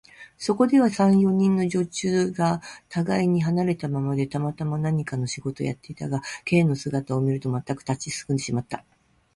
[0.35, 2.59] そこでは、三、四人の女中が
[2.89, 8.83] たがいに離れたままで、たまたま何かの仕事をやっていたが、Ｋ の姿を見ると、まったく立ちすくんでしまった。